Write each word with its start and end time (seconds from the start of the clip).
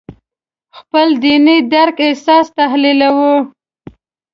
خپل 0.77 1.07
دیني 1.23 1.57
درک 1.73 1.97
اساس 2.09 2.45
تحلیلوي. 2.59 3.33